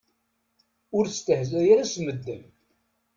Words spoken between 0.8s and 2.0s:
Ur stehzay ara s